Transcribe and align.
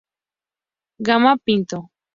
Gama 1.07 1.37
Pinto". 1.45 1.91